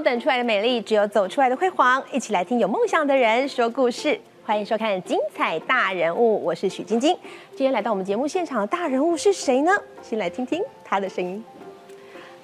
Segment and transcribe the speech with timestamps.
[0.00, 2.02] 等出来的美丽，只有走出来的辉煌。
[2.12, 7.16] 一起来听有梦想的人说故事，欢迎收看《精彩大人物》，我是许晶晶。
[7.50, 9.72] 今天来到我们节目现场的大人物是谁呢？
[10.02, 11.42] 先来听听他的声音。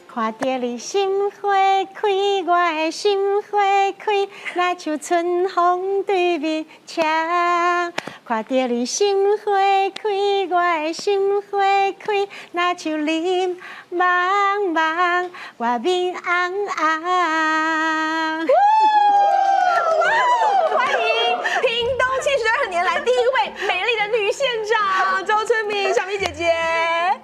[0.08, 1.48] 看到你心花
[1.94, 2.08] 开，
[2.46, 3.58] 我的心花
[3.98, 7.02] 开，那像春风对面车。
[8.24, 9.44] 看到你心花
[9.90, 10.08] 开，
[10.48, 11.58] 我的心花
[11.98, 13.60] 开，那像林
[13.92, 16.22] 茫茫，我面红
[16.68, 16.76] 红。
[20.70, 21.02] 欢迎
[21.62, 26.54] 屏东七十二年来第一位美丽的女县长周春敏小咪姐姐。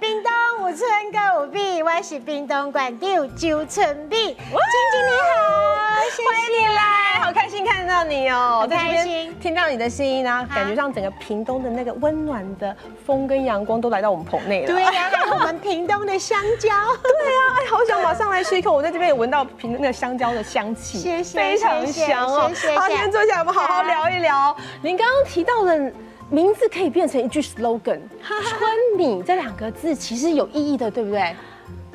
[0.00, 0.33] 屏东
[0.68, 4.16] 有春有美，我是屏东县长周春美。
[4.16, 8.58] 晶晶你好，谢谢欢迎你来，好开心看到你哦！
[8.62, 14.66] 很开在这边心听到你的声音呢，感觉上整个屏东的那个温暖的风跟阳光都来到我们棚内了。
[14.66, 16.69] 对呀、还有我们屏东的香蕉。
[16.69, 18.72] 对啊，哎，好想马上来吃一口。
[18.72, 22.50] 我在这边也闻到屏那个香蕉的香气，谢谢非常香哦。
[22.52, 24.56] 谢谢好，今天坐下来，我们好好聊一聊。
[24.83, 25.92] 您刚刚提到的
[26.30, 31.33] 名字可以变成一句 slogan， 春米这两个字其实有意义的，对不对？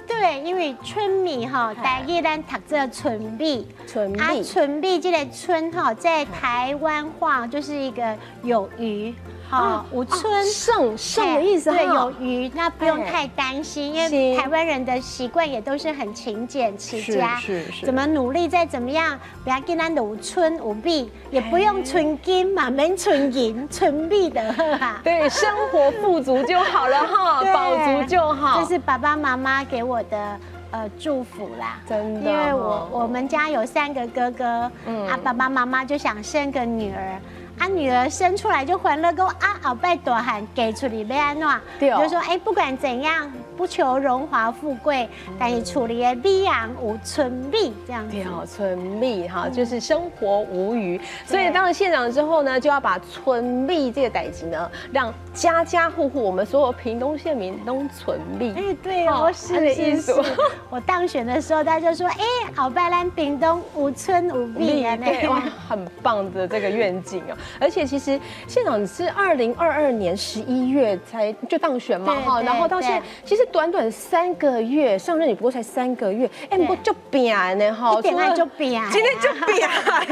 [0.05, 9.13] 对，因为春米哈，大家咱读这春米，啊，春米，春米这个春哈，在台湾话就是一个有余，
[9.53, 10.43] 哈，五春。
[10.45, 25.01] 盛盛的意思哈，对，有余，那不用哎太担心，因为台湾人的习惯也都是很勤俭持家，是是是怎么努力再怎么样，不要跟咱有春五币，也不用存金嘛，免存银，存币的哈。
[25.03, 28.59] 对，生活富足就好了哈， 对饱足就好。
[28.61, 30.39] 这是爸爸妈妈给我的
[30.71, 31.79] 呃祝福啦。
[31.87, 37.19] 真的因为我哦我们家有三个哥哥，嗯啊爸爸妈妈就想生个女儿。
[37.63, 41.47] 啊，女儿生出来就欢乐够啊，后拜大汉给出里要安怎？
[41.79, 45.07] 对哦就说哎，不管怎样，不求荣华富贵，
[45.39, 48.11] 但是处理的美养有春美这样子。
[48.11, 50.99] 对哦，春蜜哈，就是生活无余。
[51.25, 58.53] 所以当了县长之后呢，就要把春蜜这个代词呢，让家家户户我们所有屏东县民都存蜜。
[58.53, 60.31] 哎，对哦哦，是按你意是思是。
[60.69, 62.23] 我当选的时候，他就说，哎，
[62.55, 67.37] 好拜咱屏东无春有美啊，对哇，很棒的这个愿景哦！
[67.59, 79.67] 而且其实县长是二零二二年十一月才就当选嘛哈，然后到现在其实短短三个月上任也不过才三个月，哎，不过就扁呢哈，一点爱就扁今天就扁。
[79.69, 80.07] 哎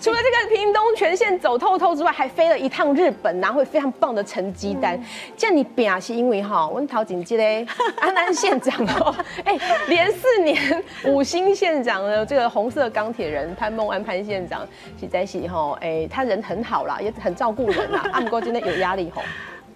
[0.00, 4.94] 除了这个屏东全线走透透之外，还飞了一趟日本，拿回非常棒的成绩单。
[4.96, 5.04] 嗯
[5.36, 7.66] 这样你扁是因为哈，我们陶景基嘞，
[8.00, 9.14] 安南县长哦，
[9.44, 9.58] 哎，
[9.88, 14.66] 连四年五星县长的这个红色钢铁人潘孟安潘县长，
[15.00, 19.22] 实在是哈，哎，他人很好啦，也很照顾人啦，啊，不过今天有压力吼。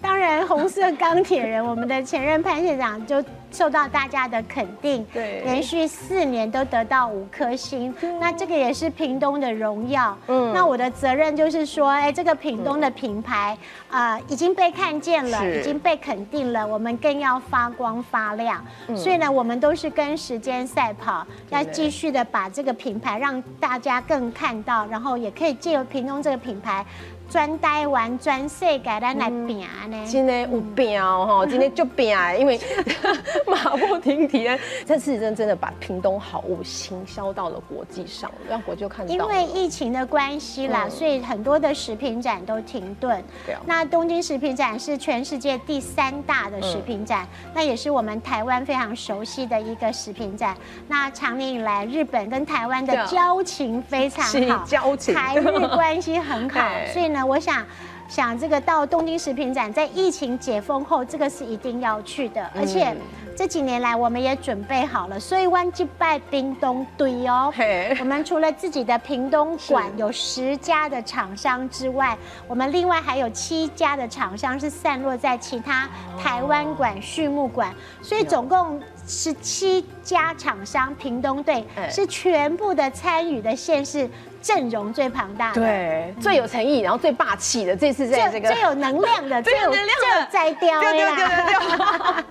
[0.03, 10.17] 当然，红色钢铁人，我们的前任潘县长就受到大家的肯定，对连续四年都得到五颗星，那这个也是屏东的荣耀。
[10.27, 13.57] 嗯嗯，那我的责任就是说，哎，这个屏东的品牌
[13.89, 18.65] 啊、已经被看见了，已经被肯定了，我们更要发光发亮。
[18.89, 26.85] 嗯所以呢，我们都是跟时间赛跑，要继续的把这个品牌让大家更看到，然后也可以借由屏东这个品牌。
[27.33, 30.05] 专台湾、专世界，咱来拼呢。
[30.05, 32.61] 今天有拼哦，哈，今天就变哎，因为
[33.49, 34.47] 马不停蹄，
[34.85, 39.11] 这次真真的把屏东好物行销到了国际上，让国际看到。
[39.15, 43.25] 因为疫情的关系啦，嗯所以很多的食品展都停顿。
[43.47, 50.55] 对啊那东京食品展是全世界第三大的食品展，那也是我们台湾非常熟悉的一个食品展。
[50.87, 56.61] 那长年以来，日本跟台湾的交情非常是好，交情台日关系很好，
[56.93, 57.65] 所以呢，我想。
[58.09, 62.99] 想这个到东京食品展，在疫情解封后，这个是一定要去的，而且嗯。
[63.35, 67.51] 这几年来我们也准备好了，所以湾击拜冰东堆哦，
[67.99, 72.17] 我们除了自己的屏东馆有十家的厂商之外，
[72.47, 75.89] 我们另外还有七家的厂商是散落在其他
[76.23, 84.07] 台湾馆、畜牧馆，所以总共十七家厂商，屏东队哎是全部的参与的县市
[84.43, 85.61] 阵容最庞大的。
[85.61, 91.17] 对最有诚意，然后最霸气的，这次在这个最 最有能量的，最有能量的摘雕的对对对。
[91.17, 91.27] 对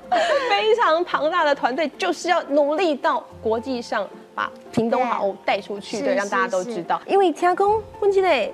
[0.09, 7.01] 对， 非常庞大的团队，就是要努力到国际上把屏东好物带出去，是对，让大家都知道。
[7.07, 8.53] 因为听讲，问题嘞。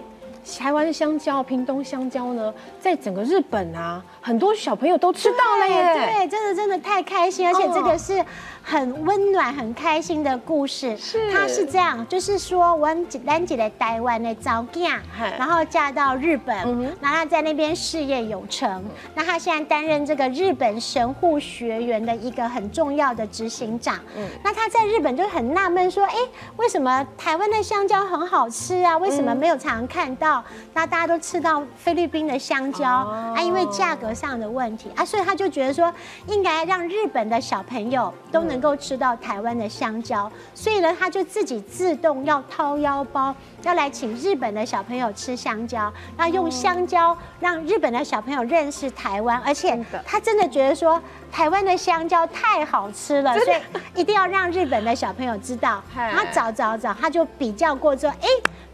[0.58, 5.94] 台湾香蕉、屏东香蕉呢，在整个日本啊，很多小朋友都吃到了耶。
[5.94, 8.24] 对，真的真的太开心，而且这个是
[8.70, 10.98] 很温暖、很开心的故事。
[10.98, 12.86] 是她是这样，就是说我
[13.24, 18.84] 兰姐在台湾的早嫁嗨，然后嫁到日嗯本哼，然后她在那边事业有成。
[19.16, 23.98] 那她现在担任这个日本神户学园的一个很重要的执行长。
[24.18, 26.16] 嗯那她在日本就很纳闷说，哎，
[26.58, 28.98] 为什么台湾的香蕉很好吃啊？
[28.98, 30.44] 为什么没有常常看到？
[30.74, 35.94] 那大家都吃到菲律宾的香蕉哦啊，因为价格上的问题啊，所以他就觉得说，
[36.28, 51.02] 应该让日本的小朋友都能够吃到台湾的香蕉，所以呢，他就自己自动要掏腰包，要来请日本的小朋友吃香蕉，要用香蕉让日本的小朋友认识台湾，而且他真的觉得说，
[51.32, 53.58] 台湾的香蕉太好吃了，所以
[54.00, 55.82] 一定要让日本的小朋友知道。
[55.94, 58.28] 嗨然后找找找，他就比较过之后，哎。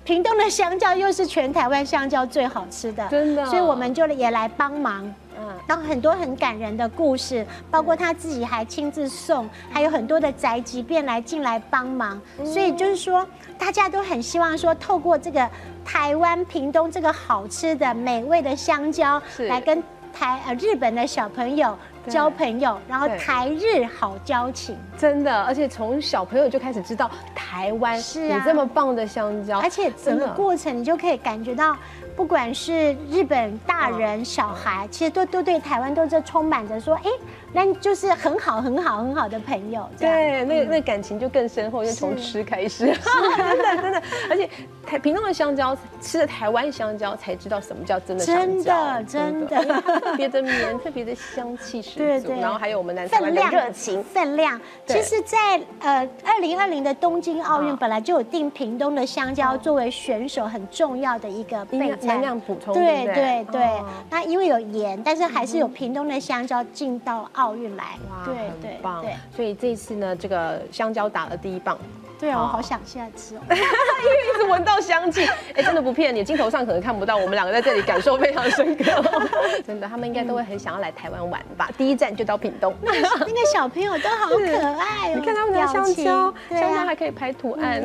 [0.05, 5.01] 屏东的香蕉又是全台湾香蕉最好吃的，真的所以我们就也来帮忙。
[5.43, 15.49] 嗯，当很多很感人的故事，包括他自己还亲自送，还有很多的宅急便来进来帮忙，所以就是说，大家都很希望说，透过这个
[15.83, 21.75] 台湾屏东这个好吃的美味的香蕉是，来跟台呃日本的小朋友
[22.07, 24.77] 交朋友，然后台日好交情。
[24.97, 31.75] 真的，而且从小朋友就开始知道台湾有这么棒的香蕉，而且整个过程你就可以感觉到，
[32.15, 37.09] 不管是日本大人、小孩，其实都都对台湾都是充满着说，哎，
[37.53, 39.87] 那就是很好、很好、很好的朋友。
[39.97, 44.49] 对，那那感情就更深厚，就从吃开始，真的真的，而且
[44.85, 52.39] 台屏东的香蕉，吃了台湾香蕉才知道什么叫真的香蕉，真的特别的绵，特别的香气十足，对对。
[52.39, 54.59] 然后还有我们南台湾的分量热情，分量。
[54.87, 57.77] 其实在，呃二零二零的东京奥运啊。
[57.83, 63.61] 本来就有定屏东的香蕉作为选手很重要的一个备餐能量补充，对对对？
[63.61, 67.97] 哦，那因为有盐，但是还是有屏东的香蕉进到奥运来。
[68.09, 69.01] 哇，对很对棒。
[69.01, 71.77] 对，所以这次呢，这个香蕉打了第一棒，
[72.23, 73.39] 对啊，我好好想现在吃哦。
[73.51, 79.03] 一直闻到香气， 哎，真的不骗你，镜头上可能看不到，我们两个在这里感受非常深刻，
[79.67, 81.69] 真的，他们应该都会很想要来台湾玩吧？
[81.77, 82.73] 第一站就到屏东。
[82.81, 87.83] 那个小朋友都好可爱哦，你看他们的香蕉，啊香蕉还可以拍图案，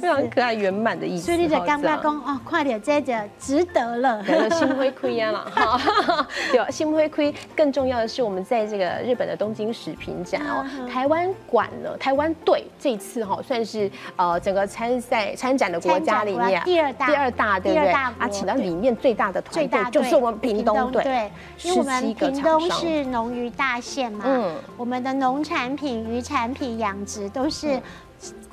[0.00, 1.26] 非常可爱圆满的意思。
[1.26, 4.24] 所以你就刚刚好讲哦，快点这个值得了。
[4.50, 7.34] 心灰亏呀了哈，对，心灰亏。
[7.54, 17.92] 更重要的是，我们在这个日本的东京食品展哦嗯，台湾馆呢，台湾队这一次哈算是呃整个参赛参展的国家里面第二大第二大，对不对？
[17.92, 21.30] 啊，请到里面最大的团队就是我们屏东队，对，
[21.62, 24.54] 因为我们屏东是农渔大县嘛，嗯。
[24.76, 27.80] 我们的农产品、渔产品、养殖都是。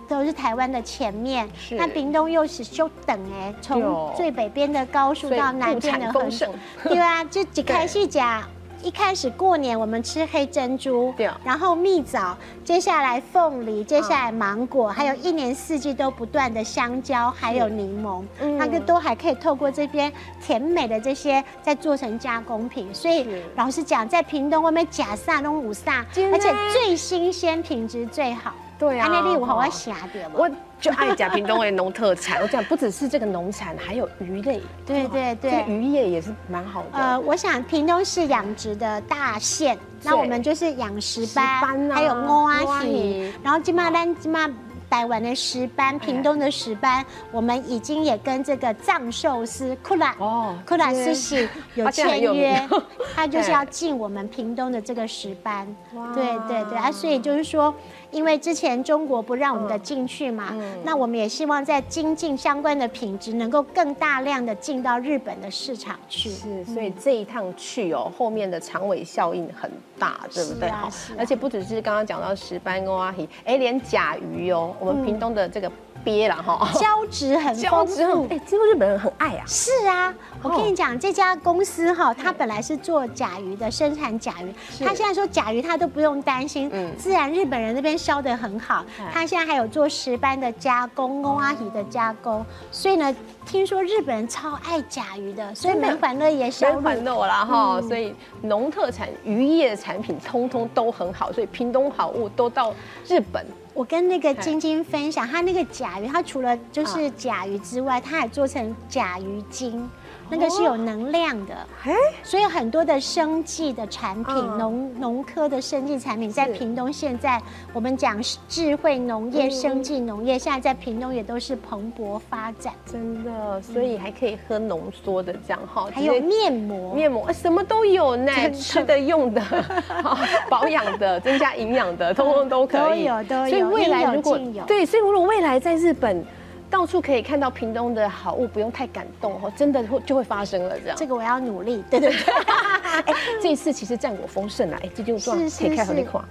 [0.07, 1.73] 都是台湾的前面，是。
[1.73, 6.53] 那屏东又是就等哎，从最北边的高速到南边的横丰盛，
[6.83, 8.43] 对啊，就只开始讲。
[8.85, 11.25] 一开始过年我们吃黑珍珠，对。
[11.25, 18.55] 啊然后蜜枣，接下来凤梨，接下来芒果，还有一年四季都不断的香蕉，还有柠檬，嗯。
[18.59, 22.93] 那个都还可以透过这边甜美的这些再做成加工品。
[22.93, 28.53] 所以老实讲，在屏东外面假萨东五萨，而且最新鲜，品质最好。
[28.77, 30.49] 对啊安内利我好哦爱写点我
[30.85, 32.39] 就爱甲屏东的农特产。
[32.43, 35.65] 我讲不只是这个农产，还有鱼类，对对这个对。
[35.67, 36.99] 渔业也是蛮好的。
[36.99, 44.47] 呃，我想屏东是养殖的大县，那我们就是养石斑，还有欧阿喜，然后今嘛咱今嘛
[44.87, 52.69] 台湾的石斑，屏东的石斑，我们已经也跟这个藏寿司库拉哦库拉斯喜有签约，
[53.15, 55.67] 他就是要进我们屏东的这个石斑。
[55.95, 56.13] 哇。
[56.13, 56.77] 对对对。
[56.77, 57.73] 啊，所以就是说，
[58.11, 60.63] 因为之前中国不让我们的进去嘛，嗯。
[60.83, 66.29] 那我们也希望在精进相关的品质，能够更大量的进到日本的市场去。
[66.29, 69.69] 是，所以这一趟去哦，后面的长尾效应很
[69.99, 70.69] 大，对不对？
[70.69, 70.89] 好啊。
[70.89, 75.71] 啊而且不只是刚刚讲到石斑跟阿姨，哎，连甲鱼哦，我们屏东的这个
[76.05, 78.27] 鳖啦哈，胶质很丰富，。
[78.29, 79.43] 哎，几乎日本人很爱啊。
[79.47, 84.53] 是啊，我跟你讲，这家公司哈，它本来是做甲鱼的，生产甲鱼。
[84.85, 89.09] 它现在说甲鱼它都不用担心，嗯自然日本人那边销的很好哎。
[89.11, 92.45] 它现在还有做石斑的加工，公阿姨的加工。
[92.71, 93.13] 所以呢，
[93.45, 97.21] 听说日本人超爱甲鱼的，所以真的门环乐也销全路。
[97.21, 102.73] 啦哈，嗯所以农特产、渔业产品通通都很好，所以屏东好物都到
[103.07, 103.45] 日本。
[103.73, 109.87] 我跟那个晶晶分享，他那个甲鱼，它除了就是甲鱼之外，他还做成甲鱼精。
[110.29, 111.53] 那个是有能量的。
[111.83, 117.41] 哎，所以很多的生技的产品，嗯农农科的生技产品，在屏东现在
[117.73, 122.73] 我们讲智慧农业、嗯生技农业，现在在屏东也都是蓬勃发展。
[122.85, 129.41] 真的，所以还可以喝浓缩的这样哈，还有面膜，面膜，呃什么都有呢，吃的、用的、
[130.03, 130.17] 好
[130.49, 133.05] 保养的、增加营养的，通通都可以。
[133.05, 136.25] 都有都有所以未来如果对，所以如果未来在日本。
[136.69, 140.97] 到处可以看到屏东的好物，不用太感动哦，真的会就会发生了这样。
[140.97, 141.83] 这个我要努力。
[141.89, 142.33] 对对对，
[143.05, 146.23] 哎，这一次其实战果丰盛啊，哎，这就状是是可以开合力是款。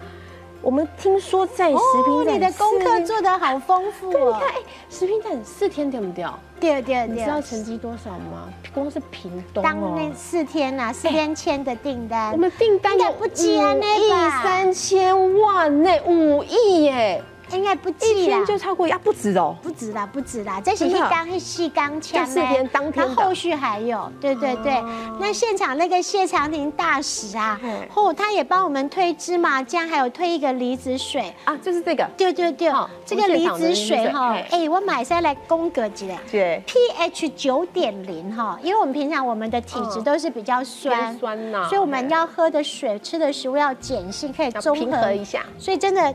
[0.61, 4.49] 我们听说在食哦，品展，你的功课做得好丰富对，你哦看，。
[4.49, 4.55] 哎，
[4.89, 6.39] 食品展四天掉不掉？
[6.59, 8.49] 对对你知道，成绩多少吗？
[8.73, 17.23] 光是屏东当哦那四天呐，四天签的订单，我们订单有应该不接啊五那三千万呢，五亿耶，
[17.53, 18.47] 应该不一记啦天。
[18.47, 19.57] 就超过啊，不止哦。
[19.63, 24.75] 不止啦，不止啦，这是一缸一细缸枪这四天当天后续还有，对对对。
[24.77, 31.33] 哦那现场那个谢长廷大使啊嗯，哦，他也帮我们推芝麻酱，还有推一个离子水。
[31.45, 45.45] 啊，就是这个，对对对好，这个离子水哈哎，我买下来供格级的对，pH 九点零哈，因为我们平常我们的体质嗯都是比较酸偏，酸呐，所以我们要喝的水、吃的食物要碱性，可以要中和一下。
[45.59, 46.15] 所以真的，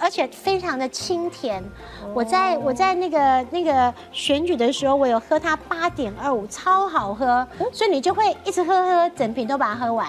[0.00, 1.62] 而且非常的清甜。
[2.02, 10.08] 哦我在我在那个那个选举的时候，我有喝它八点二五，超好喝，所以你就会一直喝喝，整瓶都把它喝完。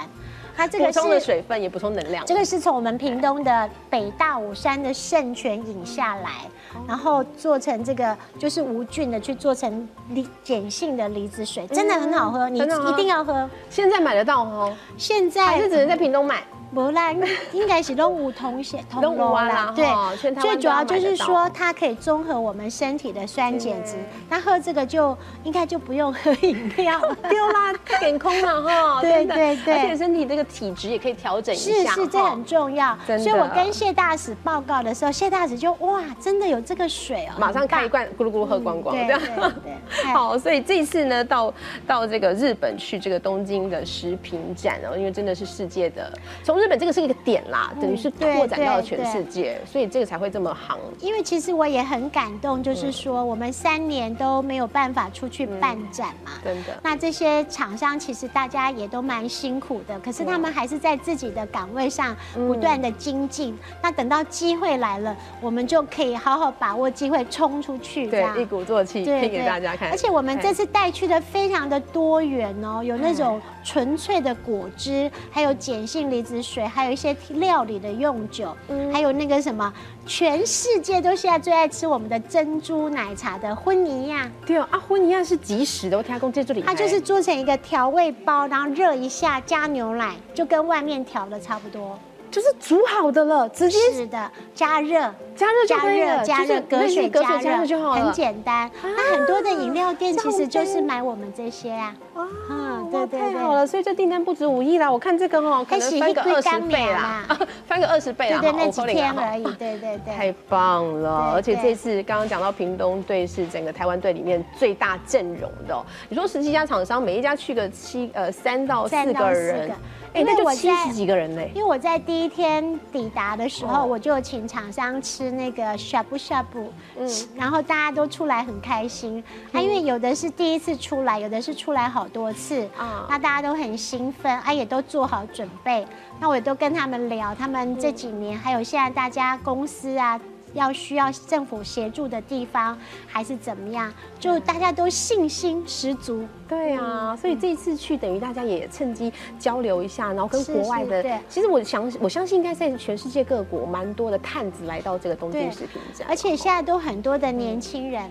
[0.56, 1.26] 它这个补充的是。
[1.26, 6.32] 水分也补充能量，这个是从我们屏东的北大武山的圣泉引下来，
[6.74, 13.50] 哦然后做成这个就是无菌的去做成离碱性的梨子水，真的很好喝，你一定要喝。
[13.70, 16.44] 现在买得到哦，现在还是只能在屏东买？
[16.74, 17.12] 不啦，
[17.52, 24.04] 应该是都五同血同都有楼啊啦对最主要就是说它可以综合我们身体的酸碱值对。
[24.30, 27.16] 那喝这个就应该就不用喝饮料了。
[27.30, 32.98] 丢啦，点空了哈，对对对而且身体这个体质也可以调整一下，是是，这很重要。
[33.06, 39.08] 所以我跟谢大使报告的时候，谢大使就哇，真的有这个水哦，马上很棒开一罐咕噜咕噜喝光光，嗯。
[39.08, 39.28] 对对
[39.64, 39.80] 对
[40.14, 41.54] 好，所以这一次呢，到
[41.88, 46.12] 到这个日本去这个东京的食品展哦，因为真的是世界的，
[46.44, 50.78] 从日本这个是一个点啦，等于是对拓展到了全世界，所以这个才会这么行。
[51.00, 56.32] 因为其实我也很感动，就是说我们三年都没有办法出去办展嘛。
[56.44, 63.58] 真的，那这些厂商其实大家也都蛮辛苦的，可是他们还是在自己的岗位上不断的精进。
[63.82, 69.90] 那等到机会来了，我们就可以好好把握机会，冲出去，这样，对一鼓作气拼给大家看。
[69.90, 79.72] 而且我们这哎次带去的非常的多元哦，有那种纯粹的果汁，还有碱性离子水，还有一些料理的用酒，嗯还有那个什么，
[80.06, 84.30] 全世界都现在最爱吃我们的珍珠奶茶的婚尼亚。
[84.46, 92.00] 对哦，啊婚尼亚是即食的，我听他公这里它就是做成一个调味包，然后热一下加牛奶，就跟外面调的差不多。
[92.32, 95.12] 就是煮好的了，直接是的，加热。
[95.40, 98.70] 加热就加热加热，就是隔水隔水加加热热就好了，很简单。
[98.84, 101.96] 那很多的饮料店其实就是买我们这些啊。
[102.16, 107.26] 哇嗯哇对对对太好了，所以这订单不止五亿啦，我看这个哈，可能翻个二十倍啦，
[107.66, 109.44] 翻个二十倍啦，对那几天而已。
[109.44, 110.14] 对对对。
[110.14, 111.32] 太棒了！
[111.36, 115.86] 而且这次刚刚讲到屏东队是整个台湾队里面最大阵容的、哦。
[116.10, 119.72] 你说十几家厂商，每一家去个七呃三到四个人，
[120.14, 121.52] 哎、那就七十几个人嘞。
[121.54, 126.68] 因为我在第一天抵达的时候，哦我就请厂商吃那个 shabu shabu，
[126.98, 129.24] 嗯然后大家都出来很开心。
[129.52, 135.86] 啊，因为有的是第一次出来，有的是出来好多次，啊那大家都很兴奋，啊，也都做好准备。
[136.20, 140.20] 那我也都跟他们聊，他们这几年还有现在大家公司啊。
[140.54, 142.78] 要需要政府协助的地方，
[143.08, 143.94] 还是怎么样？
[144.20, 146.26] 就大家都信心十足。
[146.48, 158.10] 对啊，所以这一次去等于大家也趁机交流一下，然后跟是国外的是对，其实我想我相信应该在全世界各国蛮多的探子来到这个东京对食品展，而且现在都很多的年轻人，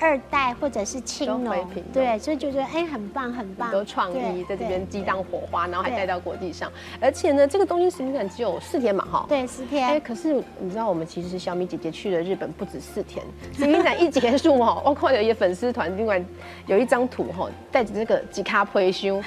[0.00, 6.72] 二代或者是青都农回对，所以就觉得哎很棒很棒，很多创意在这边激荡火花，然后还对带到国际上。
[7.00, 9.26] 而且呢，这个东京食品展只有四天嘛，哈。
[9.28, 16.22] 对四天哎，天，可是你知道，我们其实小米姐姐去了日本不止四天，食品展一结束哦，我看有一个粉丝团，另外
[16.66, 19.22] 有一张图哈，带着这个吉卡推胸，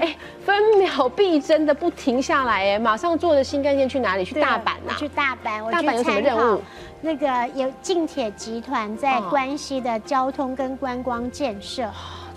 [0.00, 4.24] 哎，分秒必争的不停下来，哎，马上坐着新干线去哪里？
[4.24, 6.60] 去大阪呐、我去大阪，我去大阪有什么任务
[7.06, 11.88] 那个有近铁集团在哦关西的交通跟观光建设，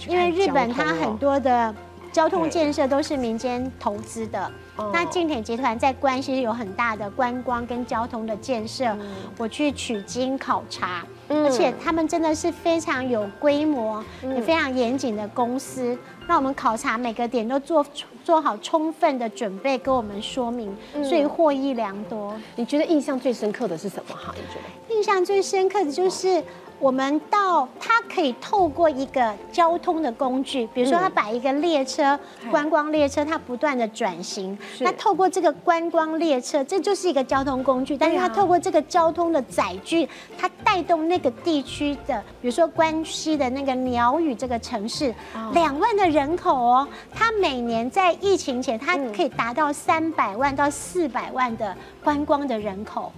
[0.07, 1.73] 因为日本它很多的
[2.11, 4.51] 交通建设都是民间投资的。
[4.93, 8.95] 那近铁集团在关西有很大的观光跟交通的建设，
[9.39, 15.97] 我去取经考察，而且他们真的是非常有规模、也非常严谨的公司。
[16.27, 17.83] 那我们考察每个点都做
[18.29, 20.71] 做好充分的准备，跟我们说明，
[21.03, 22.39] 所以获益良多。
[22.55, 24.31] 你觉得印象最深刻的是什么哈？
[24.37, 26.43] 你觉得印象最深刻的就是。
[26.79, 32.17] 我们到它可以透过一个交通的工具，比如说它把一个列车
[32.49, 40.07] 观光列车，它不断的转型，那透过这个观光列车，这就是一个交通工具，但是它透过这个交通的载具，
[40.37, 45.13] 它带动那个地区的，比如说关西的那个鸟语这个城市，
[45.53, 53.11] 两万的人口哦，它每年在疫情前，它可以达到三百万到四百万的观光的人口。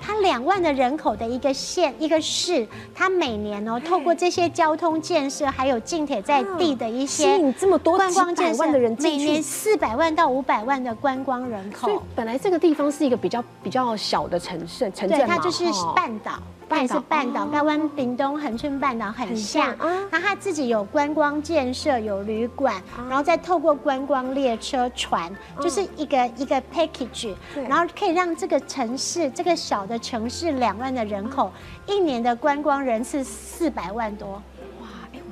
[0.00, 12.02] 它两万的人口的一个县一个市，它每年哦，透过这些交通建设，还有近铁在地的一些吸引这么多观光建设的人每年四百万到五百万的观光人口。
[12.14, 15.64] 本来这个地方是一个比较比较小的城市城镇它就是
[15.94, 16.32] 半岛。
[16.78, 19.74] 也是半岛，台湾屏东恒春半岛很像。
[20.10, 27.34] 那它自己有观光建设，有旅馆，然后再透过观光列车船，就是一个一个 package，
[27.68, 31.50] 然后可以让这个城市，这个小的城市两万的人口，
[31.86, 34.40] 一年的观光人次四百万多。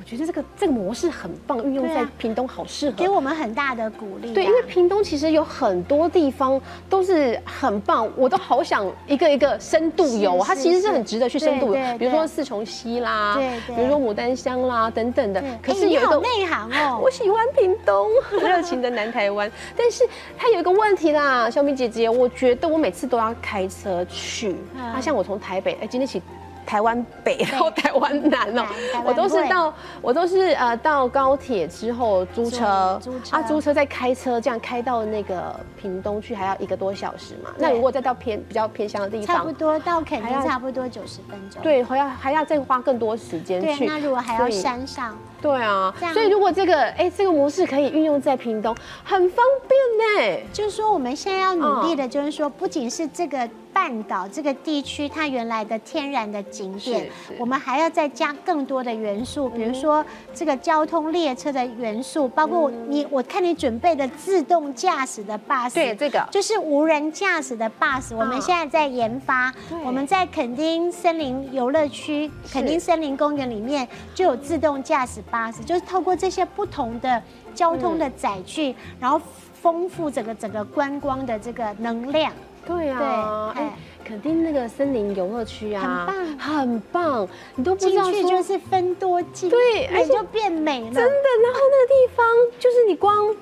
[0.09, 4.33] 觉得这个这个模式很棒，运用在屏东好适合，给我们很大的鼓励。
[4.33, 11.99] 对，因为屏东其实有很多地方都是很棒，我都好想一个一个深度游，它其实是很值得去深度游。
[11.99, 15.45] 比如说四重溪啦，对，比如说牡丹乡啦等等的。
[15.63, 18.09] 可是有一个内行哦， 我喜欢屏东，
[18.41, 19.51] 热情的南台湾。
[19.77, 24.57] 但是它有一个问题啦，小米姐姐，我觉得我每次都要开车去。
[24.75, 26.23] 啊，像我从台北，哎，今天起。
[26.69, 28.67] 台湾北到台湾南哦，
[29.03, 29.73] 我都是到
[30.03, 37.49] 我都是呃到高铁之后租车，啊租车再开车这样开到那个屏东去，还要一个多小时嘛。
[37.57, 41.63] 那如果再到偏比较偏乡的地方，差不多到垦丁差不多九十分钟。
[41.63, 43.87] 对，还要还要再花更多时间去。
[43.87, 48.75] 那如果还要山上，对啊，所以如果这个哎这个模式可以运用在屏东，
[49.05, 50.49] 很方便呢。
[50.53, 53.49] 就是说我们现在要努力的，就是说不仅是这个。
[53.71, 66.27] 半岛这个地区，它原来的天然的景点，我们还要再加更多的元素，比如说这个交通列车的元素，包括你，我看你准备的自动驾驶的 bus，对，这个。
[66.33, 77.23] 就是无人驾驶的 bus，我们现在在研发，我们在垦丁森林游乐区、垦丁森林公园里面就有自动驾驶 bus，就是透过这些不同的
[77.55, 79.21] 交通的载具，然后
[79.61, 82.33] 丰富整个整个观光的这个能量。
[82.67, 91.09] 对啊，对哎，肯定那个森林游乐区啊，很棒，很棒，你都进去就是分多季，对，而且就变美了，真的。
[91.43, 92.27] 然后那个地方
[92.59, 93.35] 就是你光，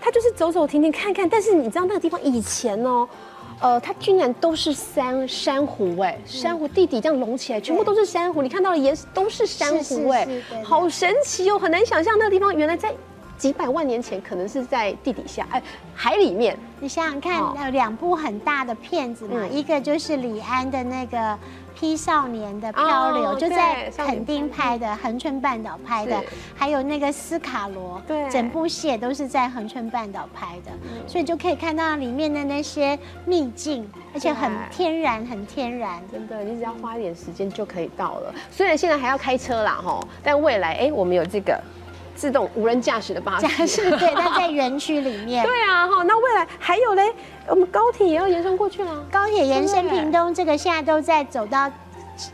[0.00, 3.06] 它就是走走停停看看，但是你知道那个地方以前哦，
[3.62, 10.28] 呃，它居然都是珊珊瑚哎，珊瑚地底这样隆起来，全部都是珊瑚，你看到的颜色都是珊瑚哎，
[10.62, 12.92] 好神奇哦，很难想象那个地方原来在。
[13.38, 15.60] 几百万年前可能是在地底下，哎，
[15.96, 16.56] 海里面。
[16.78, 21.18] 你想想看，有两部很大的片子嘛，一个就是李安的那个
[21.82, 26.22] 《P 少年的漂流》，就在垦丁拍的，横春半岛拍的，
[26.54, 30.70] 还有那个斯卡罗，对，整部戏也都是在横春半岛拍的，
[31.08, 36.00] 所以就可以看到里面的那些秘境，而且很天然，很天然。
[36.12, 38.32] 真的，你只要花一点时间就可以到了。
[38.48, 41.60] 虽然现在还要开车啦，哈，但未来，哎，我们有这个。
[42.14, 45.44] 自动无人驾驶的巴士， 对，它在园区里面。
[45.44, 47.12] 对啊，哈，那未来还有嘞，
[47.48, 49.04] 我们高铁也要延伸过去了。
[49.10, 51.70] 高铁延伸屏东，这个现在都在走到。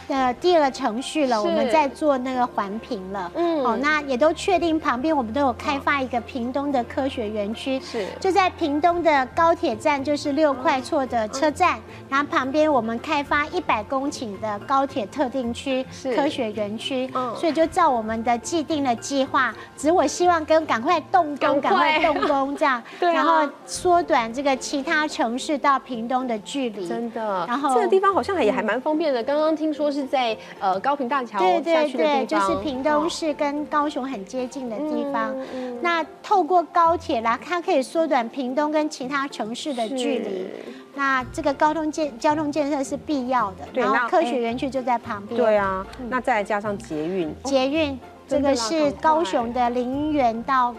[0.08, 8.06] 呃，第二个程序了，我们在做那个环评了，嗯，哦，那也都确定旁边我们都有开发一个屏东的科学园区，是。
[8.18, 21.98] 就在屏东的高铁站，就是六块厝的车站，然后旁边我们开发一百公顷的高铁特定区科学园区，嗯，所以就照我们的既定的计划，只我希望跟赶快动工，赶快。
[22.02, 29.68] 动工这样， 对，然后缩短这个其他城市到屏东的距离，真的，然后这个地方好像也还蛮方便的，刚刚听。
[29.78, 35.32] 说是在呃高平大桥下去的地方，就是屏东市跟高雄很接近的地方。
[35.80, 40.48] 那透过高铁啦，它可以缩短屏东跟其他城市的距离。
[40.96, 45.40] 那这个交通建交通建设是必要的，然后科学园区就在旁边。
[45.40, 50.74] 对啊，那再加上捷运，捷运这个是高雄的林园到。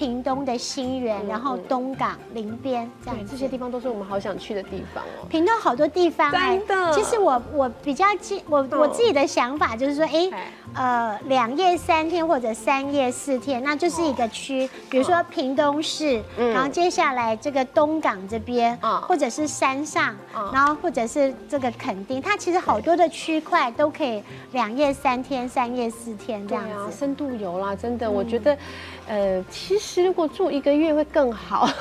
[0.00, 5.28] 屏东的新园，然后东港、林边这样这些地方都是我们好想去的地方哦。
[5.28, 6.92] 屏东好多地方哎真的。
[6.94, 26.96] 其实我我比较记我我自己的想法就是说，哎哎，呃，两夜三天或者三夜四天，那就是一个区，比如说屏东市，嗯然后接下来这个东港这边嗯，或者是山上嗯，然后或者是这个垦丁，它其实好多的区块都可以两夜三天、三夜四天这样子。
[26.96, 28.56] 深度游啦，真的，我觉得，
[29.08, 31.68] 呃，其实如果住一个月会更好。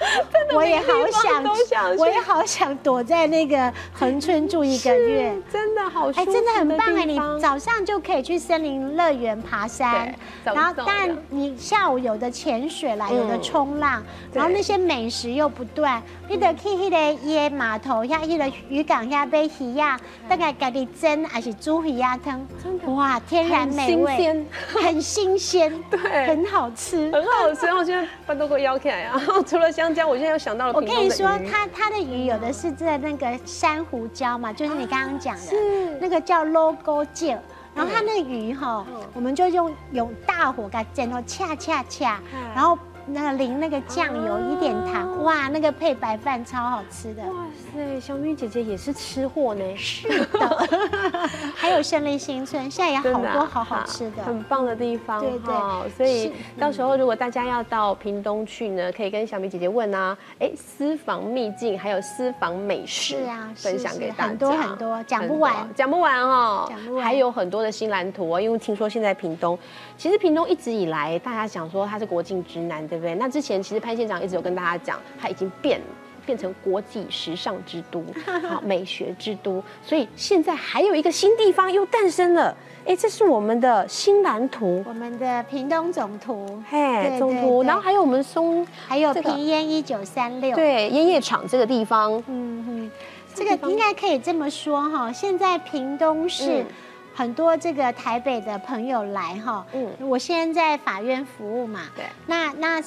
[0.54, 5.34] 我也好想想，我也好想躲在那个恒春住一个月。
[5.50, 7.04] 真的好哎，真的很棒哎！
[7.04, 14.02] 你早上就可以去森林乐园爬山然后但你下午有的潜水啦，有的嗯冲浪，
[14.32, 22.46] 然后那些美食又不断，你得去那个椰码头遐那个渔港遐买鱼呀，大概家己蒸还是煮鱼呀汤，
[22.94, 27.10] 哇，天然美味新鲜，很新鲜， 对很好吃。
[27.10, 27.66] 很好吃。
[27.66, 29.20] 然后我现在饭都给我咬起来啊！
[29.46, 31.48] 除了香蕉，我现在又想到了我跟你说，鱼。
[31.48, 35.98] 它它的鱼有的是在那个珊瑚礁嘛，就是你刚刚讲的是。
[36.00, 37.38] 那个叫 logo 礁，
[37.74, 42.78] 然后它那个鱼哈嗯，我们就用用大火给它煎到恰恰恰嗯，然后
[43.12, 47.22] 那个淋那个酱油一点哦糖，哇，那个配白饭超好吃的。
[47.22, 50.68] 哇塞，小米姐姐也是吃货呢，是的，
[51.54, 54.22] 还有胜利新村，现在也好多好好吃的。
[54.24, 55.20] 很棒的地方。
[55.20, 55.54] 对对。
[55.54, 55.84] 哈。
[55.96, 65.52] 所以到时候如果大家要到屏东去呢，可以跟小米姐姐问啊，哎，私房秘境还有私房美食，是啊分享给大家，很多很多讲不完。
[65.74, 67.04] 讲不完哦，讲不完。
[67.04, 69.58] 还有很多的新蓝图哦，因为听说现在屏东，
[69.96, 73.14] 其实屏东一直以来大家想说它是国境之南，对不对？
[73.16, 75.86] 那之前其实潘县长一直有跟大家讲，他已经变了。
[76.24, 78.00] 变成国际时尚之都，
[78.48, 82.56] 好 美学之都，所以现在还有一个新地方又诞生了。
[82.86, 92.90] 哎，这是我们的新蓝图，我们的屏东总图，嘿，对对中图，然后还有我们松还有这个平烟一九三六，对烟叶厂这个地方，嗯哼，
[93.34, 95.12] 这这个应该可以这么说哈。
[95.12, 96.66] 现在屏东市嗯
[97.14, 102.82] 很多这个台北的朋友来哈，嗯我现在在法院服务嘛，对，那那。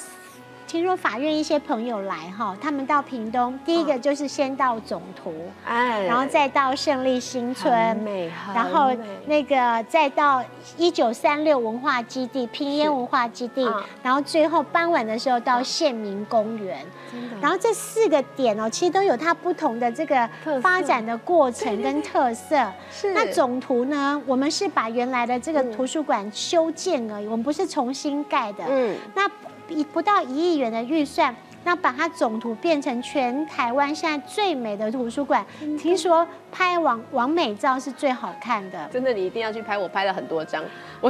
[0.67, 5.33] 听说法院一些朋友来哈，他们到屏东，第一个就是先到总图，
[5.65, 6.03] 哎。
[6.05, 8.91] 然后再到胜利新村，很美，然后
[9.27, 10.43] 那个再到
[10.77, 16.85] 一九三六文化基地、平烟文化基地嗯，然后最后傍晚的时候到县民公园。
[17.11, 17.37] 真的。
[17.39, 20.27] 然后这四个点哦，其实都有它不同的这个
[20.61, 22.55] 发展的过程跟特色。
[22.91, 23.13] 是。
[23.13, 25.71] 那总图呢，我们是把原来的这个嗯。
[25.71, 28.63] 图书馆修建而已，我们不是重新盖的。
[28.67, 28.95] 嗯。
[29.13, 29.29] 那
[29.69, 35.45] 一不到一亿元的预算，那把它总图变成全台湾现在最美的图书馆。
[35.79, 38.87] 听说拍完完美照是最好看的。
[38.91, 40.63] 真的你一定要去拍，我拍了很多张，
[41.01, 41.09] 我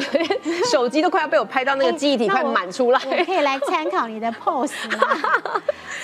[0.71, 2.99] 手机都快要被我拍到那个 记忆体快满出来。
[3.05, 5.07] 我可以来参考你的 pose 吗？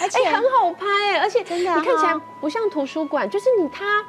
[0.02, 4.04] 而且 哎、很好拍哎，而且真的你看起来不像图书馆，就是你它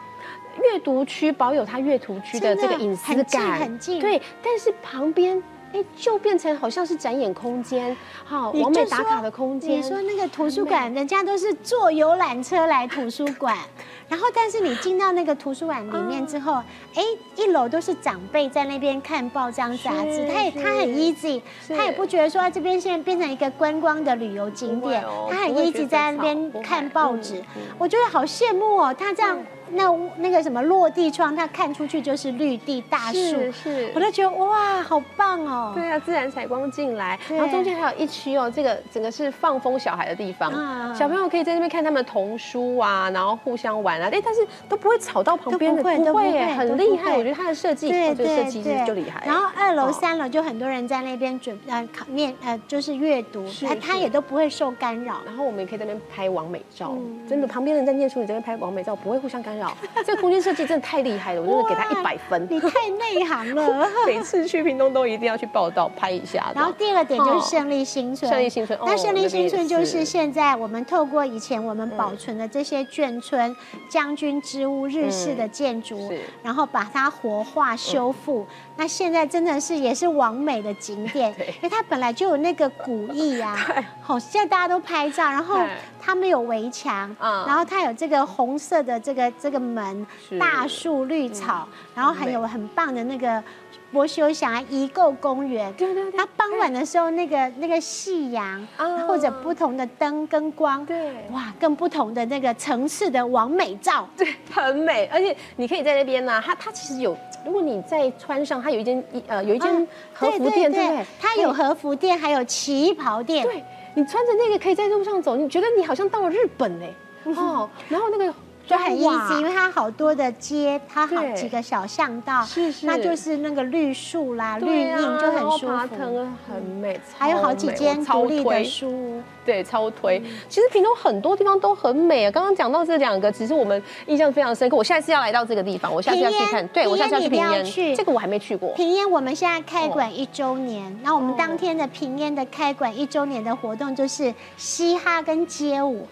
[0.60, 5.42] 阅读区保有它阅读区的这个隐私很近感，很近对，但是旁边。
[5.72, 9.78] 哎，就变成好像是展演空间，好，完美打卡的空间。
[9.78, 13.56] 你说那个图书馆，人家都是坐游览车来图书馆，
[14.12, 16.62] 然后但是你进到那个图书馆里面之后，
[16.94, 17.02] 哎，
[17.34, 27.38] 一楼都是长辈在那边看报章杂志，他也他很 easy，他也不觉得说这边现在变成一个观光的旅游景点哦，他很 easy 在那边看报纸。
[27.38, 29.38] 嗯嗯，我觉得好羡慕哦，他这样
[29.70, 33.14] 那那个什么落地窗，他看出去就是绿地大树。
[33.14, 33.92] 是，是。
[33.94, 35.72] 我，都觉得哇，好棒哦。
[35.74, 40.92] 对啊，自然采光进来，然后中间还有一区哦，这个整个是放风小孩的地方，啊。
[40.92, 49.22] 小朋友可以在那边看他们童书啊，然后互相玩啊，哎，但是都不会吵到旁边的，都不会都不会很厉害，我觉得它的设计，对对计对，就厉害。
[49.26, 55.20] 然后二楼、哦三楼就很多人在那边准呃考念呃就是阅读，是他他也都不会受干扰。
[55.24, 59.76] 然后我们也可以在那边拍完美照，嗯真的，旁边人在念书，你在那边拍完美照不会互相干扰。
[60.04, 62.46] 这个空间设计真的太厉害了，我真的给他一百分。
[62.50, 63.86] 你太内行了。
[64.06, 66.50] 每次去屏东都一定要去报道拍一下。
[66.54, 73.54] 然后第二个点就是胜利新村，胜利新村哦那胜利新村就是现在我们透过以前我们保存的这些眷村、
[73.92, 78.46] 将军之屋、日式的建筑是，然后把它活化修复。
[78.76, 81.28] 那现在真的是也是完美的景点，
[81.60, 83.54] 因为它本来就有那个古意啊。
[84.00, 85.68] 好，现在大家都拍照，然后对。
[86.04, 87.44] 他们有围墙，嗯。
[87.46, 90.06] 然后它有这个红色的这个这个门，
[90.40, 93.44] 大树绿草，然后还有很棒的那个
[93.92, 95.72] 博修祥遗构公园。
[95.74, 104.08] 对对对它傍晚的时候，那个那个夕阳啊，或者不同的灯跟光，对哇，更不同的那个层次的完美照。
[104.16, 111.06] 对，很美，而且你可以在那边呢、它它其实有，如果你在穿上，它有一间一呃有一间啊和服店，对不对？
[111.20, 113.44] 它有和服店，还有旗袍店。
[113.44, 113.62] 对
[113.94, 116.86] 你穿着那个可以在路上走，你觉得你好像到了日本呢、
[117.36, 118.32] 哦，然后那个
[118.66, 125.66] 就很砖瓦 easy，因为它好多的街，它好几个小巷道，是是那就是那个绿树啦、绿荫就很舒服。
[125.66, 130.22] 爬藤很美，还有好几间独立的书屋，对，超推。
[130.48, 132.30] 其实屏东很多地方都很美啊。
[132.30, 134.76] 刚刚讲到这两个，其实我们印象非常深刻。
[134.76, 136.66] 我下次要来到这个地方，我下次要去看。
[136.68, 137.64] 对，我下次要去平平烟。
[137.64, 138.72] 去这个我还没去过。
[138.74, 146.06] 平烟我们现在开馆一周年，那我们哦当天的平烟的开馆一周年的活动就是嘻哈跟街舞。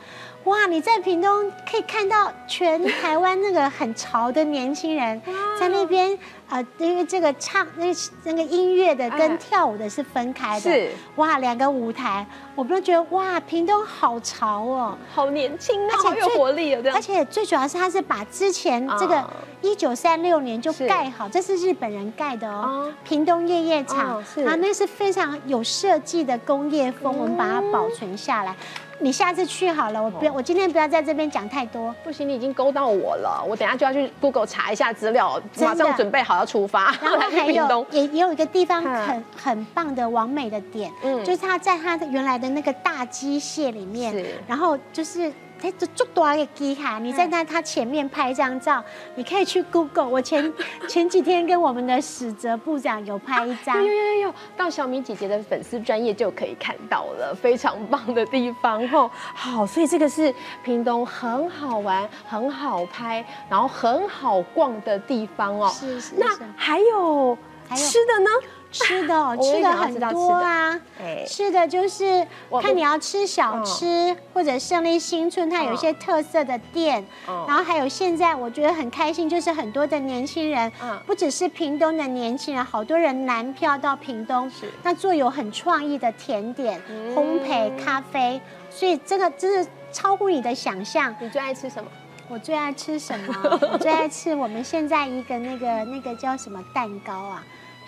[0.44, 0.66] 哇！
[0.66, 5.20] 你在屏东可以看到全台湾那个很潮的年轻人
[5.60, 7.86] 在那边，呃，因为这个唱那
[8.24, 14.96] 那个音乐的哎跟跳舞的是分开的，是哇，两个舞台，我们都觉得哇，屏东好潮哦。
[15.12, 17.00] 好年轻啊，而且好有活力哦，而。
[17.00, 19.30] 且最主要是，它是把之前这个啊
[19.62, 28.54] 一九三六年就是盖好，这是日本人盖的哦啊，屏东夜夜场啊，那是非常有设计的工业风，我们把它保存下来。
[29.00, 31.94] 你下次去好了，我不要，我今天不要在这边讲太多。
[32.04, 37.86] 不行，你已经勾到我了，我等下就要去 Google 查一下资料，马上准备好要出发，然后还有。
[37.90, 45.32] 也也有一个地方嗯很很棒的完美的点，嗯就是它在它的原来的那个大机械里面是，然后就是。
[45.62, 48.82] 哎，这这多一个机卡，你在那它前面拍一张照，
[49.14, 50.08] 你可以去 Google。
[50.08, 50.52] 我前
[50.88, 59.10] 前几天跟我们的史哲部长有拍一张有，有有有有，到小米姐姐的粉丝专业就可以看到了，非常棒的地方哦。
[59.34, 65.66] 好，所以这个是屏东很好玩、很好拍，然后很好逛的地方哦。
[65.66, 66.16] 那是是是
[66.56, 67.36] 还有
[67.68, 68.30] 还有吃的呢？
[68.72, 70.78] 吃的哦，吃的很多啊。
[71.00, 72.26] 哎，吃的就是
[72.62, 84.50] 看你要吃小吃，或者胜利新村，它有一些特色的店，嗯然后还有现在我觉得很开心，就是很多的年轻人嗯，不只是屏东的年轻人，好多人南漂到屏东，
[84.82, 91.14] 那做有很创意的甜点、嗯烘焙、咖啡，所以这个真的超乎你的想象。
[91.20, 91.90] 你最爱吃什么？
[92.28, 93.34] 我最爱吃什么？
[93.72, 97.42] 我最爱吃我们现在一个那个那个叫什么蛋糕啊？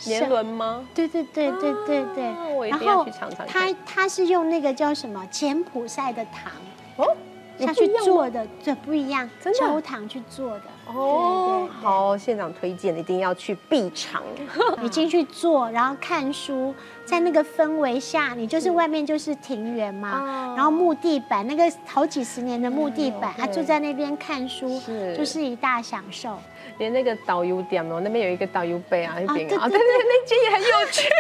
[0.05, 0.85] 年轮吗？
[0.95, 3.49] 对对对对对对，啊我一定要去尝尝看。
[3.49, 5.27] 它它是用那个叫什么？
[5.31, 6.53] 柬埔寨的糖。
[6.97, 7.17] 哦，
[7.59, 9.59] 有下去做的，这不一样，真的？
[9.59, 10.62] 焦糖去做的。
[10.87, 14.23] 哦，好，县长推荐，一定要去必尝。
[14.83, 16.75] 你进去做，然后看书，
[17.07, 24.81] 在那个氛围下，你就是外面就是庭园嘛哦，然后木地板那个好几十年的木地板，啊，坐在那边看书，
[25.17, 26.38] 就是一大享受。
[26.78, 31.08] 连那个导游点哦，那边有一个导游杯啊，那边啊，对对那间也很有趣。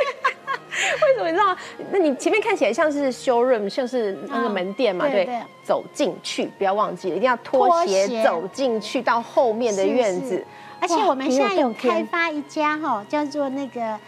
[0.72, 1.56] 为什么你知道？
[1.90, 5.28] 那你前面看起来像是 showroom，像是那个门店嘛，对
[5.62, 10.44] 走进去不要忘记了，一定要脱鞋走进去到后面的院子。
[10.80, 13.98] 而且我们现在有开发一家哈，叫做那个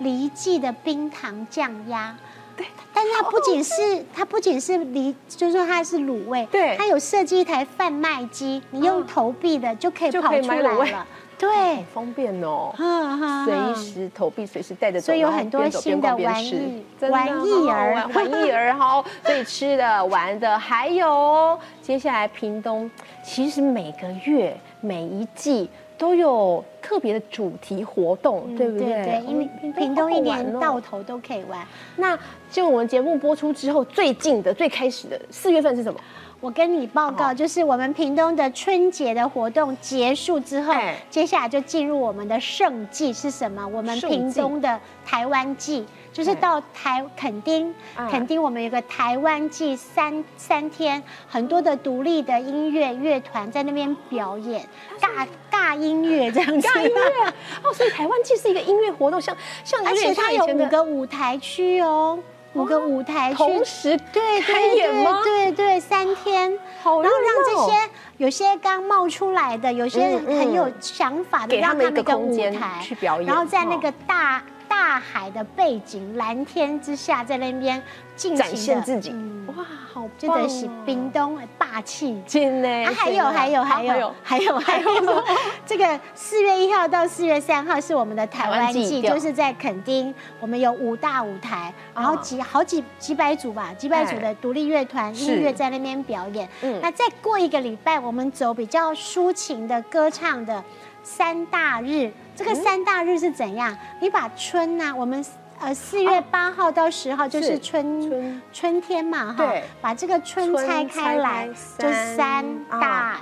[0.00, 2.14] 离记的冰糖酱鸭。
[2.58, 3.72] 对，但是它不仅是
[4.12, 6.76] 它不仅是离，就是说它是卤味，对。
[6.76, 10.90] 它有设计一台贩卖机，你用投币的就可以跑出来买卤味。
[10.90, 11.06] 了。
[11.38, 11.48] 对。
[11.48, 12.74] 好，方便哦。
[12.76, 17.94] 哈哈随时投币，随时带着走，所以有很多新的玩意玩意儿。
[18.12, 22.90] 玩玩意儿好，所以吃的、玩的，还有哦接下来屏东，
[23.22, 28.92] 其实每个月、每一季都有特别的主题活动，对不对？
[28.92, 31.66] 嗯对，因为哦屏东一年到头都可以玩。
[31.96, 32.18] 那
[32.50, 36.00] 就我们节目播出之后，最近的、最开始的四月份是什么？
[36.40, 37.34] 我跟你报告，好。
[37.34, 43.66] 就是我们屏东的春节的活动结束之后哎，接下来就进入我们的盛季是什么？
[43.66, 54.64] 我们屏东的台湾季，就是到台垦丁，嗯垦丁我们有个台湾季三三天，很多的独立的音乐乐团在那边表演，
[55.00, 56.68] 尬尬音乐这样子。
[56.68, 57.26] 尬音乐？
[57.64, 62.18] 哦，所以台湾季是一个音乐活动，像像而且它有五个舞台区哦，
[62.62, 65.20] 五个舞台去，同时对开对对演吗？
[65.24, 66.58] 对对，三天。
[66.82, 74.42] 好然后让这些有些刚冒出来的，有些很有想法的，让他们一个舞台去表演然后在那哦个大
[74.78, 77.82] 大大海的背景，蓝天之下，在那边
[78.14, 79.46] 尽情展现自己，嗯。
[79.56, 80.10] 哇，好棒、哦！
[80.18, 82.20] 真的是冰冻的霸气。
[82.26, 84.58] 真的、啊，还有还有还有 还有。
[84.58, 85.24] 还有，
[85.66, 96.48] 这个四月一号到四月三号是我们的台湾季，就是在垦丁，我们有五大舞台，然后几好几几百组吧，几百组的独立乐团音乐在那边表演。
[96.62, 100.62] 嗯，那再过一个礼拜，我们走比较抒情的歌唱的
[101.02, 102.12] 三大日。
[102.36, 103.76] 这个三大日是怎样？
[104.00, 105.24] 你把春呐，我们。
[105.60, 113.18] 呃，四月八号到十号就是春春天嘛，哈，把这个春拆开来，就三大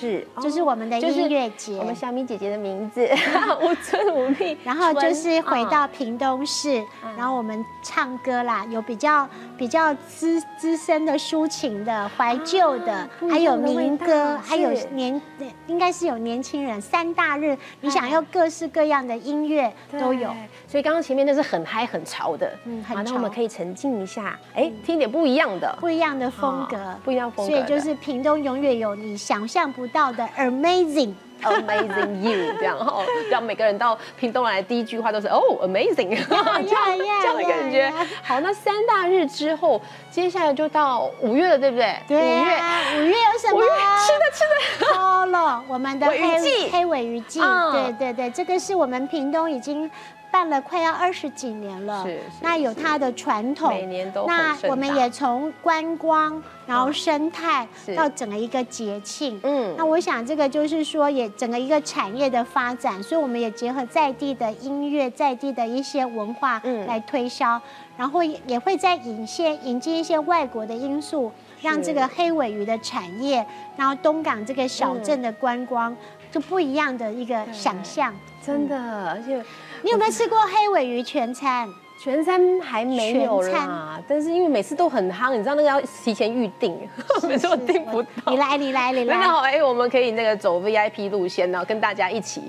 [0.00, 3.08] 日，就是我们的音乐节，我们小米姐姐的名字，
[3.62, 6.84] 五春无力， 然后就是回到屏东市，
[7.16, 15.20] 然后我们唱歌啦，有比较比较资资深的抒情的、怀旧的，还有民歌，还有年
[15.66, 20.30] 应该是有年轻人，三大日，你想要各式各样的音乐都有，
[20.70, 21.64] 所以刚刚前面那是很。
[21.70, 37.92] 嗨，很潮的，嗯，好，那我们可以沉浸一下，哎，听点不一样的，不一样的风格，不一样风格，所以就是屏东永远有你想象不到的 amazing，amazing you 这样哈，让每个人到屏东来第一句话都是哦 amazing， 这样这样的感觉。
[38.22, 39.80] 好，那三大日之后，
[40.10, 41.96] 接下来就到五月了，对不对？
[42.08, 42.60] 对，五月。
[42.98, 43.60] 五月有什么？
[44.00, 47.38] 吃的吃的，好了，我们的黑黑尾鱼季，
[47.70, 49.88] 对对对，这个是我们屏东已经。
[50.30, 57.66] 办了快要二十几年了，是那有它的传统，每年都那我们也从观光，然后生态
[57.96, 67.60] 到整个一个节庆，嗯，那我想这个就是说也整个一个产业的发展，所以我们也结合在地的音乐，在地的一些文化来推销，
[67.96, 73.44] 然后也也会在引些引进一些外国的因素，让这个黑尾鱼的产业，
[73.76, 75.96] 然后东港这个小镇的观光
[76.30, 79.42] 就不一样的一个想象，真的，而且。
[79.82, 81.68] 你有没有吃过黑尾鱼全餐？
[82.02, 86.74] 全餐还没有啦，但是因为每次都很夯，你知道那个要提前预定，
[87.28, 88.08] 每次我订不到。
[88.28, 89.16] 你来，你来，你来。
[89.16, 92.42] 那好，哎，我们可以那个走 VIP 路线呢，跟大家一起。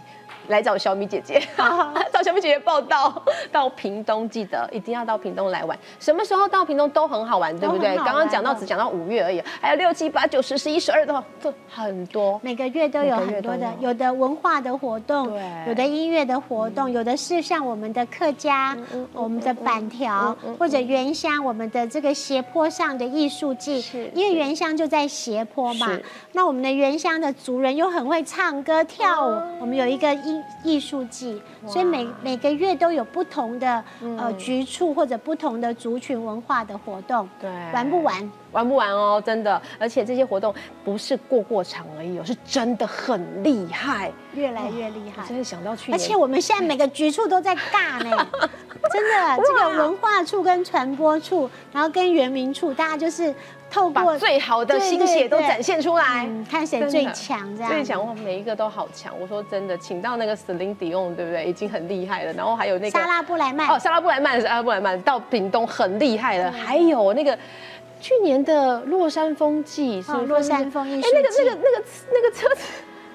[0.48, 1.42] 来找小米姐姐，
[2.12, 3.22] 找小米姐姐报道。
[3.52, 7.96] 到屏东记得一定要到屏东来玩，什么时候到屏东都很好玩，对不对？
[7.98, 15.32] 刚刚讲到只讲到五月而已，还有六七八九十十一十二的，这很多，每个月都有很多的，有的文化的活动，
[15.68, 18.78] 有的音乐的活动，有的是像我们的客家，
[19.14, 25.88] 我们的板条或者原乡，我们的这个斜坡上的艺术季，因为原乡就在斜坡嘛。
[26.34, 33.84] 那我们的原乡的族人又很会唱歌跳舞，我们有一个艺艺术季，所以每每个月都有不同的
[34.18, 37.28] 呃局处或者不同的族群文化的活动。
[37.40, 38.32] 对，玩不玩？
[38.52, 39.22] 玩不玩哦？
[39.26, 45.26] 真的，而且这些活动不是过过场而已哦，是真的很厉害，越来越厉害。
[45.28, 48.10] 真的想到去年，而且我们现在每个局处都在尬呢，
[48.92, 53.34] 真的，这个文化处跟传播处，然后跟原民处，大家就是
[53.72, 59.14] 透过最好的心血都展现出来，看谁最强，这样最强哇，每一个都好强。
[59.20, 61.46] 我说真的，请到那个 Celine Dion，对不对？
[61.46, 62.34] 已经很厉害了。
[62.34, 66.52] 然后还有那个莎拉布莱曼，哦，莎拉布莱曼，莎拉布莱曼到屏东很厉害了。
[66.52, 67.38] 还有那个。
[68.04, 72.64] 去年的落山风季是落山风艺术哎，那个那个那个那个车子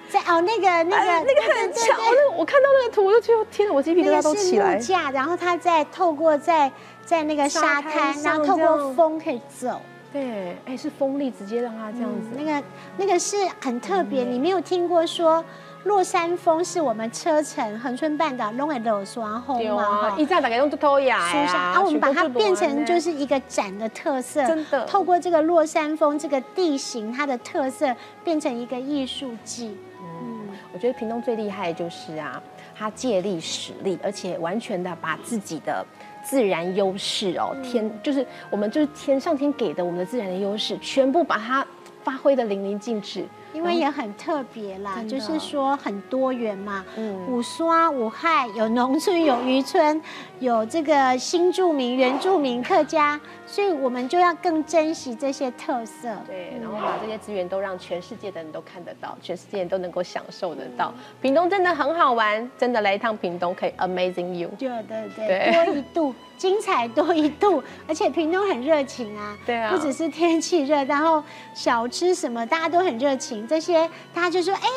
[0.08, 1.92] 在哦，那个那个那个很巧，
[2.36, 4.78] 我看到那个图我就觉得天哪，我鸡皮疙瘩都起来。
[4.78, 6.70] 架，然后它在透过在
[7.04, 9.80] 在那个沙滩，然后透过风可以走。
[10.16, 12.29] 对，哎，是风力直接让它这样子。
[12.35, 15.44] 那个那个是很特别，你没有听过说。
[15.85, 20.16] 落山风是我们车城恒春半岛弄的落山风嘛？
[20.18, 21.20] 一站大概用偷呀，
[21.55, 24.85] 啊，我们把它变成就是一个展的特色，真的。
[24.87, 29.76] 透过这个落山风这个地形，它的特色变成一个艺术季。
[30.02, 32.42] 嗯，我觉得屏东最厉害的就是啊，
[32.76, 35.87] 它借力使力，而且完全的把自己的
[36.28, 41.64] 自然优势哦，天就是我们就是天上天给的我们的自然的优势，全部把它
[42.02, 43.24] 发挥的淋漓尽致。
[43.54, 47.26] 因为也很特别啦，就是说很多元嘛，嗯。
[47.26, 50.02] 五刷五害，有农村，有渔村，
[50.40, 56.09] 有这个新住民、原住民、客家，所以我们就要更珍惜这些特色。
[56.26, 60.92] 对，然后把这些资源都让全世界的人都看得到，全世界人都能够享受得到。
[61.22, 64.50] 屏东真的很好玩，真的来一趟屏东可以 amazing you。
[64.59, 66.14] 对对对，多一度。
[66.37, 74.68] 精彩多一度，而且屏东很热情啊，对啊，不只是天气热，然后小吃什么大家都很热情，这些大家就说，哎，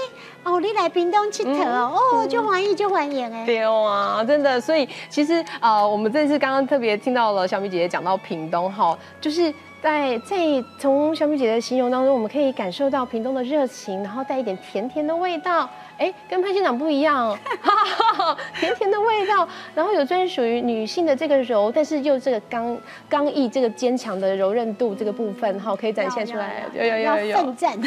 [0.43, 10.37] 哦，你来屏东吃头哦，哦，就欢迎就欢迎哎，对啊，真的，所以其实呃，我们这次刚刚特别听到了小米姐姐讲到屏东哈，就是在在
[10.77, 15.69] 从小米姐姐的形容当中，我们可以感受到屏东的热情，然后带一点甜甜的味道。
[15.99, 17.37] 哎，跟潘县长不一样，
[18.57, 22.77] 甜甜的味道，然后有专属于女性的这个柔，但是又这个刚
[23.09, 26.63] 刚毅、这个坚强的柔韧度这个部分，哈，可以展现出来。
[26.73, 27.77] 有有有要奋战，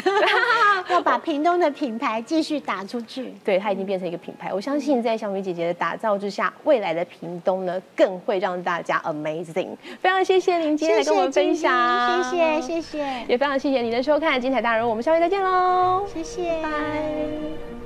[0.89, 3.33] 要把屏东的品牌继续打出去。
[3.43, 4.53] 对，它已经变成一个品牌。
[4.53, 9.69] 我相信在小米姐姐的打造之下，未来的屏东呢，更会让大家 amazing。
[9.99, 17.82] 非常谢谢您今天来跟我们分享，谢谢谢谢，也非常谢谢您的收看《精彩大人物》，我们下回再见喽，谢谢，拜。